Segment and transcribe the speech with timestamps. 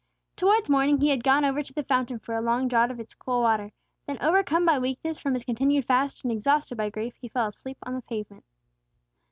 [0.35, 3.13] Towards morning he had gone over to the fountain for a long draught of its
[3.13, 3.71] cool water;
[4.07, 7.77] then overcome by weakness from his continued fast, and exhausted by grief, he fell asleep
[7.83, 8.43] on the pavement.